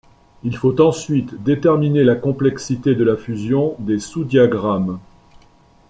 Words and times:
Il 0.41 0.57
faut 0.57 0.81
ensuite 0.81 1.43
déterminer 1.43 2.03
la 2.03 2.15
complexité 2.15 2.95
de 2.95 3.03
la 3.03 3.15
fusion 3.17 3.75
des 3.77 3.99
sous-diagrammes. 3.99 4.97